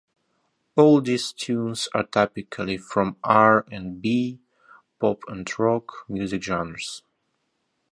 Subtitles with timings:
[0.75, 4.39] Oldies tunes are typically from R and B,
[4.99, 7.03] pop and rock music genres.